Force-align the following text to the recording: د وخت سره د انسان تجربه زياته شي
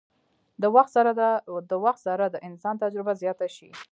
د 1.71 1.77
وخت 1.83 2.01
سره 2.11 2.25
د 2.31 2.35
انسان 2.47 2.75
تجربه 2.83 3.13
زياته 3.21 3.47
شي 3.55 3.69